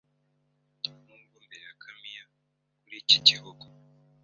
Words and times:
Nubwo 0.83 1.13
mbere 1.45 1.57
ya 1.67 1.73
Camilla 1.83 2.23
kuri 2.81 2.95
iki 3.01 3.17
gihugu 3.27 3.65